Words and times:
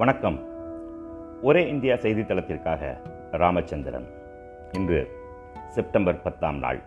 வணக்கம். 0.00 0.44
ஒரே 1.42 1.68
இந்தியா 1.68 1.94
செய்தித்தளத்திற்காக 1.94 2.98
ராமச்சந்திரன். 3.32 4.04
இன்று 4.72 5.08
செப்டம்பர் 5.68 6.22
பத்தாம் 6.22 6.58
நாள். 6.58 6.80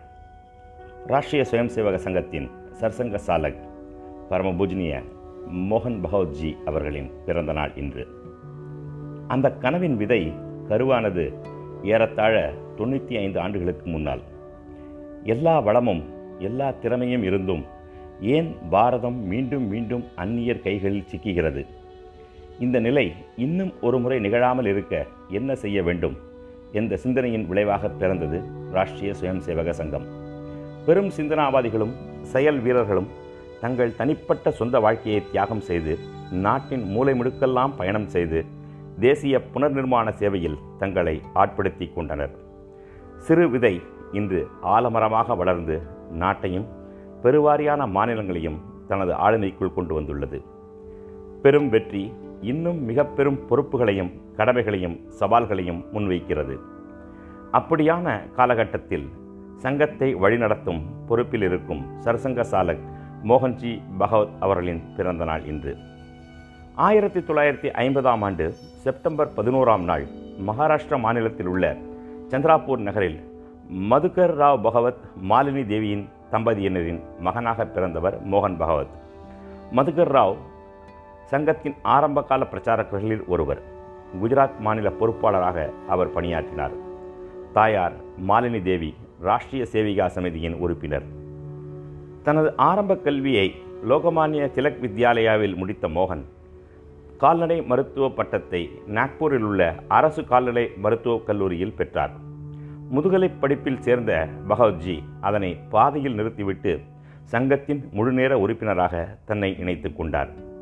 ராஷ்டிரிய 1.06 1.44
சுயம் 1.50 1.70
சேவக 1.74 1.94
சங்கத்தின் 1.94 2.50
சர்சங்க 2.80 3.18
சாலக் 3.26 3.68
பரமபூஜனிய 4.30 5.02
மோகன் 5.48 6.00
பகவத்ஜி 6.02 6.56
அவர்களின் 6.64 7.10
பிறந்த 7.26 7.52
நாள் 7.52 7.70
இன்று. 7.74 8.06
அந்த 9.28 9.52
கனவின் 9.52 9.96
விதை 9.96 10.32
கருவானது 10.68 11.34
ஏறத்தாழ 11.82 12.52
தொண்ணூற்றி 12.76 13.16
ஐந்து 13.16 13.40
ஆண்டுகளுக்கு 13.40 13.90
முன்னால். 13.90 14.20
எல்லா 15.22 15.60
வளமும் 15.60 16.04
எல்லா 16.38 16.70
திறமையும் 16.70 17.22
இருந்தும் 17.22 17.64
ஏன் 18.20 18.56
பாரதம் 18.70 19.26
மீண்டும் 19.26 19.68
மீண்டும் 19.68 20.04
அந்நியர் 20.16 20.62
கைகளில் 20.62 21.06
சிக்குகிறது? 21.10 21.73
இந்த 22.58 22.80
நிலை 22.80 23.12
இன்னும் 23.36 23.72
ஒரு 23.80 23.98
முறை 23.98 24.18
நிகழாமல் 24.18 24.66
இருக்க 24.66 25.06
என்ன 25.28 25.54
செய்ய 25.54 25.82
வேண்டும்? 25.82 26.16
என்ற 26.72 26.96
சிந்தனையின் 26.96 27.46
விளைவாக 27.46 27.88
பிறந்தது 27.88 28.42
ராஷ்டிரிய 28.72 29.12
சுயம் 29.20 29.42
சேவக 29.46 29.70
சங்கம். 29.70 30.06
பெரும் 30.86 31.10
சிந்தனாவாதிகளும் 31.16 31.92
செயல் 32.22 32.60
வீரர்களும் 32.60 33.08
தங்கள் 33.60 33.96
தனிப்பட்ட 33.96 34.50
சொந்த 34.50 34.80
வாழ்க்கையை 34.80 35.22
தியாகம் 35.32 35.60
செய்து 35.60 35.98
நாட்டின் 36.30 36.82
மூளை 36.82 37.14
முடுக்கெல்லாம் 37.14 37.76
பயணம் 37.76 38.06
செய்து 38.06 38.44
தேசிய 39.00 39.40
புனர்நிர்மாண 39.54 40.10
சேவையில் 40.10 40.58
தங்களை 40.78 41.20
ஆட்படுத்தி 41.34 41.92
கொண்டனர். 41.92 42.30
சிறு 43.18 43.50
விதை 43.50 43.80
இன்று 44.12 44.46
ஆலமரமாக 44.62 45.36
வளர்ந்து 45.36 45.82
நாட்டையும் 46.12 46.66
பெருவாரியான 47.22 47.86
மாநிலங்களையும் 47.86 48.60
தனது 48.88 49.12
ஆளுமைக்குள் 49.12 49.74
கொண்டு 49.74 49.94
வந்துள்ளது. 49.94 50.42
பெரும் 51.42 51.68
வெற்றி 51.68 52.12
இன்னும் 52.40 52.82
மிக 52.82 53.04
பெரும் 53.04 53.38
பொறுப்புகளையும் 53.48 54.12
கடமைகளையும் 54.36 55.00
சவால்களையும் 55.20 55.84
முன்வைக்கிறது. 55.92 56.58
அப்படியான 57.52 58.32
காலகட்டத்தில் 58.32 59.08
சங்கத்தை 59.56 60.14
வழிநடத்தும் 60.14 60.82
பொறுப்பில் 61.08 61.42
இருக்கும் 61.42 61.86
சரசங்க 62.04 62.44
சாலக் 62.50 62.80
மோகன்ஜி 63.24 63.82
பகவத் 63.98 64.28
அவர்களின் 64.40 64.82
பிறந்த 64.96 65.24
நாள் 65.24 65.44
இன்று. 65.44 65.76
ஆயிரத்தி 66.74 67.20
தொள்ளாயிரத்தி 67.20 67.72
ஐம்பதாம் 67.72 68.20
ஆண்டு 68.20 68.52
செப்டம்பர் 68.52 69.30
பதினோராம் 69.36 69.84
நாள் 69.84 70.06
மகாராஷ்டிரா 70.46 70.98
மாநிலத்தில் 70.98 71.46
உள்ள 71.46 71.76
சந்திராபூர் 72.28 72.76
நகரில் 72.76 73.20
மதுகர் 73.72 74.36
ராவ் 74.36 74.62
பகவத் 74.62 75.00
மாலினி 75.28 75.66
தேவியின் 75.66 76.08
தம்பதியினரின் 76.30 77.00
மகனாக 77.18 77.66
பிறந்தவர் 77.66 78.28
மோகன் 78.28 78.56
பகவத். 78.56 78.86
மதுகர் 79.72 80.12
ராவ் 80.12 80.36
சங்கத்தின் 81.24 81.74
ஆரம்பகால 81.82 82.46
பிரச்சாரகர்களில் 82.50 83.26
ஒருவர் 83.26 83.62
குஜராத் 84.22 84.58
மாநில 84.58 84.92
பொறுப்பாளராக 85.00 85.70
அவர் 85.88 86.10
பணியாற்றினார். 86.10 86.70
தாயார் 87.52 87.92
மாலினி 88.28 88.62
தேவி 88.62 88.94
ராஷ்டிரிய 89.22 89.66
சேவிகா 89.72 90.06
சமிதியின் 90.06 90.54
உறுப்பினர். 90.54 91.02
தனது 92.22 92.56
ஆரம்ப 92.56 92.96
கல்வியை 92.96 93.54
லோகமானிய 93.88 94.50
திலக் 94.54 94.80
வித்யாலயாவில் 94.80 95.56
முடித்த 95.56 95.88
மோகன் 95.88 96.24
கால்நடை 97.18 97.62
மருத்துவ 97.62 98.10
பட்டத்தை 98.10 98.70
நாக்பூரில் 98.86 99.42
உள்ள 99.42 99.74
அரசு 99.88 100.24
கால்நடை 100.24 100.70
மருத்துவக் 100.76 101.26
கல்லூரியில் 101.26 101.72
பெற்றார். 101.72 102.10
முதுகலை 102.88 103.28
படிப்பில் 103.28 103.80
சேர்ந்த 103.80 104.28
பகவத்ஜி 104.48 105.02
அதனை 105.20 105.58
பாதையில் 105.70 106.14
நிறுத்திவிட்டு 106.14 106.80
சங்கத்தின் 107.22 107.88
முழுநேர 107.92 108.38
உறுப்பினராக 108.38 109.18
தன்னை 109.24 109.58
இணைத்துக் 109.58 109.96
கொண்டார். 109.96 110.52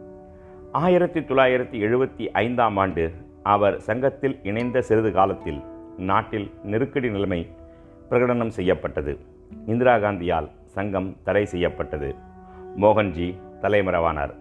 ஆயிரத்தி 0.73 1.21
தொள்ளாயிரத்தி 1.21 1.79
எழுபத்தி 1.79 2.29
ஐந்தாம் 2.33 2.77
ஆண்டு 2.77 3.13
அவர் 3.43 3.81
சங்கத்தில் 3.81 4.41
இணைந்த 4.43 4.83
சிறிது 4.83 5.13
காலத்தில் 5.13 5.61
நாட்டில் 5.97 6.51
நெருக்கடி 6.63 7.11
நிலைமை 7.11 7.51
பிரகடனம் 8.11 8.49
செய்யப்பட்டது. 8.49 9.19
இந்திரா 9.67 9.97
காந்தியால் 9.97 10.49
சங்கம் 10.65 11.17
தடை 11.25 11.45
செய்யப்பட்டது. 11.45 12.15
மோகன்ஜி 12.77 13.37
தலைமறைவானார். 13.61 14.35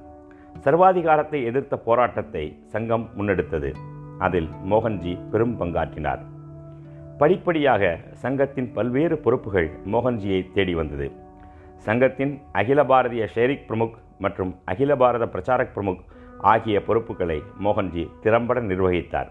சர்வாதிகாரத்தை 0.64 1.44
எதிர்த்த 1.44 1.78
போராட்டத்தை 1.78 2.60
சங்கம் 2.66 3.10
முன்னெடுத்தது. 3.18 3.74
அதில் 4.20 4.50
மோகன்ஜி 4.72 5.30
பெரும் 5.32 5.60
பங்காற்றினார். 5.60 6.20
படிப்படியாக 7.18 7.98
சங்கத்தின் 8.14 8.72
பல்வேறு 8.74 9.18
பொறுப்புகள் 9.18 9.70
மோகன்ஜியை 9.86 10.52
தேடி 10.54 10.76
வந்தது. 10.76 11.12
சங்கத்தின் 11.78 12.42
அகில 12.52 12.84
பாரதிய 12.84 13.28
ஷேரிக் 13.36 13.66
பிரமுக் 13.68 13.98
மற்றும் 14.20 14.56
அகில 14.66 14.96
பாரத 14.96 15.26
பிரச்சாரக் 15.26 15.74
பிரமுக் 15.76 16.02
ஆகிய 16.42 16.84
பொறுப்புகளை 16.84 17.44
மோகன்ஜி 17.64 18.10
திறம்பட 18.22 18.62
நிர்வகித்தார். 18.62 19.30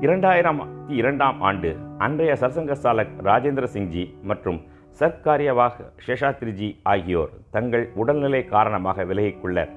இரண்டாயிரம் 0.00 0.88
இரண்டாம் 0.88 1.40
ஆண்டு 1.40 1.76
அன்றைய 1.98 2.36
சர்சங்க 2.40 2.72
சாலக் 2.72 3.14
ராஜேந்திர 3.24 3.66
சிங்ஜி 3.72 4.22
மற்றும் 4.22 4.60
சர்க்காரியவாக் 5.00 5.80
சேஷாத்ரிஜி 6.06 6.76
ஆகியோர் 6.82 7.30
தங்கள் 7.50 7.90
உடல்நிலை 7.94 8.44
காரணமாக 8.44 9.04
விலகிக்கொள்ள 9.04 9.68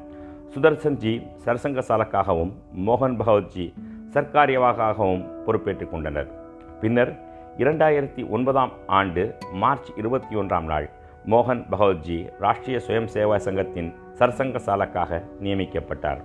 சுதர்சன்ஜி 0.55 1.27
சர்சங்க 1.45 1.81
சாலக்காகவும் 1.87 2.51
மோகன் 2.73 3.17
பகவத்ஜி 3.17 3.73
சர்க்காரியவாகவும் 4.13 5.43
பொறுப்பேற்றுக் 5.45 5.91
கொண்டனர். 5.91 6.29
பின்னர் 6.81 7.19
இரண்டாயிரத்தி 7.57 8.29
ஒன்பதாம் 8.29 8.71
ஆண்டு 8.87 9.35
மார்ச் 9.53 9.91
இருபத்தி 9.95 10.35
ஒன்றாம் 10.35 10.63
நாள் 10.63 10.89
மோகன் 11.25 11.63
பகவத்ஜி 11.71 12.29
ராஷ்டிரிய 12.41 12.79
சுயம் 12.87 13.09
சேவா 13.13 13.35
சங்கத்தின் 13.35 13.93
சர்சங்க 14.19 14.59
சாலக்காக 14.65 15.23
நியமிக்கப்பட்டார். 15.41 16.21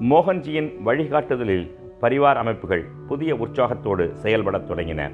மோகன்ஜியின் 0.00 0.82
வழிகாட்டுதலில் 0.82 1.70
பரிவார் 2.00 2.34
அமைப்புகள் 2.34 2.84
புதிய 3.08 3.34
உற்சாகத்தோடு 3.34 4.12
செயல்படத் 4.14 4.70
தொடங்கின. 4.70 5.10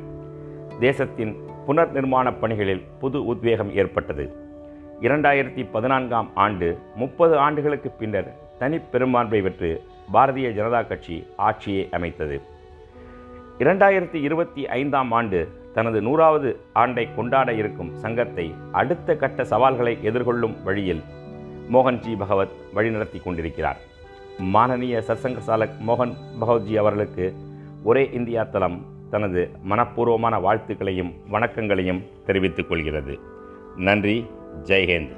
தேசத்தின் 0.79 1.37
புனர் 1.69 1.93
நிர்மாணப் 1.93 2.39
பணிகளில் 2.41 2.85
புது 3.01 3.27
உத்வேகம் 3.27 3.75
ஏற்பட்டது. 3.75 4.33
இரண்டாயிரத்தி 5.01 5.67
பதினான்காம் 5.73 6.31
ஆண்டு 6.35 6.79
முப்பது 6.95 7.37
ஆண்டுகளுக்கு 7.39 7.91
பின்னர் 7.91 8.37
தனிப்பெரும்பான்மை 8.59 9.43
பெற்று 9.43 9.83
பாரதிய 10.13 10.53
ஜனதா 10.53 10.87
கட்சி 10.87 11.27
ஆட்சியை 11.37 11.89
அமைத்தது. 11.91 12.41
இரண்டாயிரத்தி 13.59 14.15
இருபத்தி 14.15 14.67
ஐந்தாம் 14.67 15.13
ஆண்டு 15.13 15.49
தனது 15.75 16.03
நூறாவது 16.03 16.61
ஆண்டை 16.73 17.09
கொண்டாட 17.15 17.53
இருக்கும் 17.53 17.95
சங்கத்தை 17.95 18.55
அடுத்த 18.73 19.17
கட்ட 19.17 19.45
சவால்களை 19.45 19.99
எதிர்கொள்ளும் 20.03 20.63
வழியில் 20.65 21.03
மோகன்ஜி 21.73 22.19
பகவத் 22.19 22.53
வழிநடத்தி 22.75 23.23
கொண்டிருக்கிறார். 23.23 23.90
மானனீய 24.41 24.99
சர்சங்க 24.99 25.39
சாலக் 25.39 25.81
மோகன் 25.89 26.17
பகவத்ஜி 26.41 26.75
அவர்களுக்கு 26.77 27.35
ஒரே 27.83 28.11
இந்தியா 28.13 28.43
தளம் 28.43 28.85
தனது 29.11 29.51
மனப்பூர்வமான 29.71 30.41
வாழ்த்துக்களையும் 30.41 31.13
வணக்கங்களையும் 31.31 32.03
தெரிவித்துக் 32.27 32.69
கொள்கிறது. 32.69 33.19
நன்றி. 33.77 34.27
ஜெய்ஹேந்த். 34.65 35.17